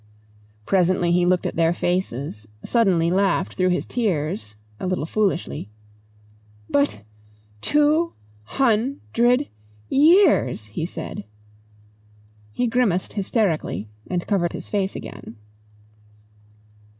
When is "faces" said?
1.75-2.47